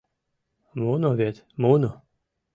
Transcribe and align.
Муно 0.79 1.09
вет, 1.19 1.35
муно! 1.61 1.91